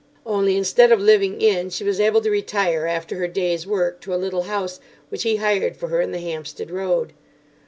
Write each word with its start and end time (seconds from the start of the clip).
Only, 0.25 0.57
instead 0.57 0.91
of 0.91 0.99
living 0.99 1.39
in, 1.43 1.69
she 1.69 1.83
was 1.83 1.99
able 1.99 2.21
to 2.21 2.31
retire 2.31 2.87
after 2.87 3.17
her 3.17 3.27
day's 3.27 3.67
work 3.67 4.01
to 4.01 4.15
a 4.15 4.17
little 4.17 4.41
house 4.49 4.79
which 5.09 5.21
he 5.21 5.35
hired 5.35 5.77
for 5.77 5.89
her 5.89 6.01
in 6.01 6.11
the 6.11 6.17
Hampstead 6.17 6.71
Road. 6.71 7.13